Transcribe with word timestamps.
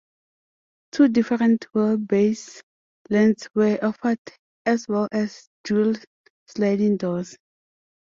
Two 0.91 1.09
different 1.09 1.67
wheelbase 1.75 2.63
lengths 3.11 3.47
were 3.53 3.77
offered 3.83 4.17
as 4.65 4.87
well 4.87 5.07
as 5.11 5.47
dual 5.63 5.93
sliding 6.47 6.97
doors. 6.97 7.37